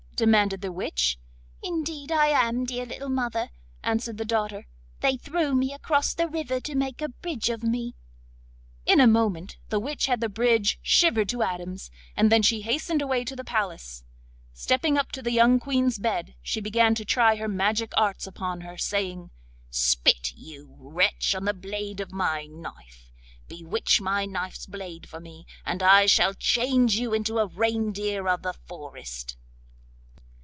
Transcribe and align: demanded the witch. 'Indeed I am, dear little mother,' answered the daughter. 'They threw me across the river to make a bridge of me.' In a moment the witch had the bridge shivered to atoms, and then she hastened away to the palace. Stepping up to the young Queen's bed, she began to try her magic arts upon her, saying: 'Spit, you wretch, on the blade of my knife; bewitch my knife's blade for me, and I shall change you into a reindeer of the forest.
demanded 0.23 0.61
the 0.61 0.71
witch. 0.71 1.17
'Indeed 1.63 2.11
I 2.11 2.27
am, 2.27 2.63
dear 2.63 2.85
little 2.85 3.09
mother,' 3.09 3.49
answered 3.83 4.17
the 4.19 4.23
daughter. 4.25 4.67
'They 4.99 5.17
threw 5.17 5.55
me 5.55 5.73
across 5.73 6.13
the 6.13 6.27
river 6.27 6.59
to 6.59 6.75
make 6.75 7.01
a 7.01 7.09
bridge 7.09 7.49
of 7.49 7.63
me.' 7.63 7.95
In 8.85 8.99
a 9.01 9.07
moment 9.07 9.57
the 9.69 9.79
witch 9.79 10.05
had 10.05 10.21
the 10.21 10.29
bridge 10.29 10.77
shivered 10.83 11.27
to 11.29 11.41
atoms, 11.41 11.89
and 12.15 12.31
then 12.31 12.43
she 12.43 12.61
hastened 12.61 13.01
away 13.01 13.23
to 13.23 13.35
the 13.35 13.43
palace. 13.43 14.03
Stepping 14.53 14.95
up 14.95 15.11
to 15.13 15.23
the 15.23 15.31
young 15.31 15.59
Queen's 15.59 15.97
bed, 15.97 16.35
she 16.43 16.61
began 16.61 16.93
to 16.93 17.03
try 17.03 17.37
her 17.37 17.47
magic 17.47 17.91
arts 17.97 18.27
upon 18.27 18.61
her, 18.61 18.77
saying: 18.77 19.31
'Spit, 19.71 20.33
you 20.35 20.75
wretch, 20.77 21.33
on 21.33 21.45
the 21.45 21.53
blade 21.55 21.99
of 21.99 22.11
my 22.11 22.45
knife; 22.45 23.11
bewitch 23.47 23.99
my 23.99 24.27
knife's 24.27 24.67
blade 24.67 25.09
for 25.09 25.19
me, 25.19 25.47
and 25.65 25.81
I 25.81 26.05
shall 26.05 26.35
change 26.35 26.95
you 26.97 27.11
into 27.11 27.39
a 27.39 27.47
reindeer 27.47 28.27
of 28.27 28.43
the 28.43 28.53
forest. 28.53 29.35